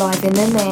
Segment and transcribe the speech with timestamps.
[0.00, 0.69] to One live in the mix.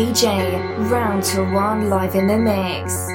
[0.00, 3.09] DJ Round to One live in the mix.